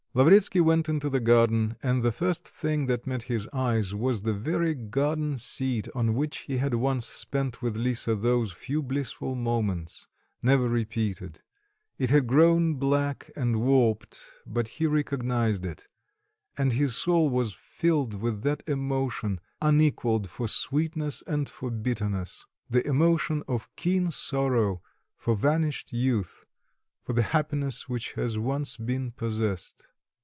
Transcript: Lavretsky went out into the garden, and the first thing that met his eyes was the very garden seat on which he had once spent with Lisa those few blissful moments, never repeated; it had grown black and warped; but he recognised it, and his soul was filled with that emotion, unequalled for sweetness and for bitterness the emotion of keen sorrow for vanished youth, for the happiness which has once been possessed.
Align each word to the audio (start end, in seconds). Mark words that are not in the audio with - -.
Lavretsky 0.13 0.59
went 0.59 0.89
out 0.89 0.89
into 0.89 1.09
the 1.09 1.21
garden, 1.21 1.77
and 1.81 2.03
the 2.03 2.11
first 2.11 2.45
thing 2.45 2.87
that 2.87 3.07
met 3.07 3.23
his 3.31 3.47
eyes 3.53 3.95
was 3.95 4.23
the 4.23 4.33
very 4.33 4.75
garden 4.75 5.37
seat 5.37 5.87
on 5.95 6.13
which 6.15 6.39
he 6.39 6.57
had 6.57 6.73
once 6.73 7.05
spent 7.07 7.61
with 7.61 7.77
Lisa 7.77 8.13
those 8.13 8.51
few 8.51 8.83
blissful 8.83 9.35
moments, 9.35 10.07
never 10.41 10.67
repeated; 10.67 11.41
it 11.97 12.09
had 12.09 12.27
grown 12.27 12.73
black 12.73 13.31
and 13.37 13.61
warped; 13.61 14.29
but 14.45 14.67
he 14.67 14.85
recognised 14.85 15.65
it, 15.65 15.87
and 16.57 16.73
his 16.73 16.93
soul 16.93 17.29
was 17.29 17.53
filled 17.53 18.15
with 18.21 18.41
that 18.43 18.67
emotion, 18.67 19.39
unequalled 19.61 20.29
for 20.29 20.45
sweetness 20.45 21.23
and 21.25 21.47
for 21.47 21.71
bitterness 21.71 22.45
the 22.69 22.85
emotion 22.85 23.43
of 23.47 23.73
keen 23.77 24.11
sorrow 24.11 24.81
for 25.15 25.37
vanished 25.37 25.93
youth, 25.93 26.45
for 27.01 27.13
the 27.13 27.23
happiness 27.31 27.87
which 27.87 28.11
has 28.11 28.37
once 28.37 28.75
been 28.75 29.09
possessed. 29.11 29.87